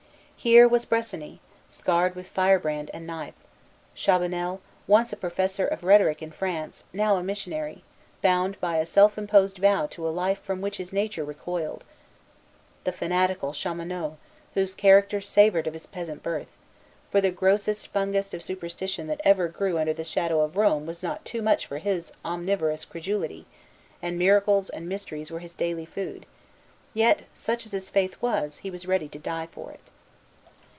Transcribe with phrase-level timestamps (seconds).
[0.43, 1.37] Here was Bressani,
[1.69, 3.35] scarred with firebrand and knife;
[3.95, 7.83] Chabanel, once a professor of rhetoric in France, now a missionary,
[8.23, 11.83] bound by a self imposed vow to a life from which his nature recoiled;
[12.85, 14.17] the fanatical Chaumonot,
[14.55, 16.57] whose character savored of his peasant birth,
[17.11, 21.03] for the grossest fungus of superstition that ever grew under the shadow of Rome was
[21.03, 23.45] not too much for his omnivorous credulity,
[24.01, 26.25] and miracles and mysteries were his daily food;
[26.95, 29.81] yet, such as his faith was, he was ready to die for it.